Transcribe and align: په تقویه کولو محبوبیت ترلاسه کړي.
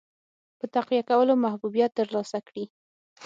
په 0.59 0.65
تقویه 0.75 1.03
کولو 1.09 1.33
محبوبیت 1.45 1.91
ترلاسه 1.99 2.37
کړي. 2.47 2.65